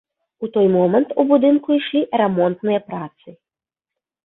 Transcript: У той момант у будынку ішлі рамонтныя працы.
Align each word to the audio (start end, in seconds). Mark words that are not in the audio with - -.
У 0.45 0.47
той 0.53 0.67
момант 0.75 1.11
у 1.23 1.25
будынку 1.33 1.77
ішлі 1.79 2.01
рамонтныя 2.23 2.79
працы. 2.91 3.39